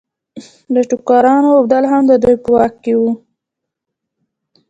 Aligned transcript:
د 0.73 0.75
ټوکرانو 0.89 1.49
اوبدل 1.59 1.83
هم 1.91 2.01
د 2.07 2.13
دوی 2.23 2.35
په 2.43 2.49
واک 2.55 2.73
کې 2.83 2.93
وو. 2.99 3.11